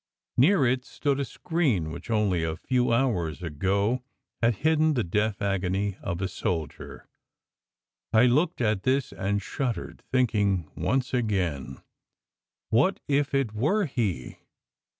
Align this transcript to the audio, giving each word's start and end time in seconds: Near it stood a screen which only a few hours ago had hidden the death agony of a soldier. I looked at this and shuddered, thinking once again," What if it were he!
Near 0.35 0.65
it 0.65 0.83
stood 0.83 1.19
a 1.19 1.23
screen 1.25 1.91
which 1.91 2.09
only 2.09 2.43
a 2.43 2.55
few 2.57 2.91
hours 2.91 3.43
ago 3.43 4.03
had 4.41 4.55
hidden 4.65 4.95
the 4.95 5.03
death 5.03 5.43
agony 5.43 5.95
of 6.01 6.19
a 6.23 6.27
soldier. 6.27 7.07
I 8.11 8.25
looked 8.25 8.61
at 8.61 8.81
this 8.81 9.13
and 9.13 9.43
shuddered, 9.43 10.01
thinking 10.11 10.71
once 10.75 11.13
again," 11.13 11.83
What 12.71 12.99
if 13.07 13.35
it 13.35 13.53
were 13.53 13.85
he! 13.85 14.39